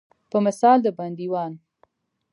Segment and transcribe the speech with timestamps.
[0.31, 1.51] په مثال د بندیوان.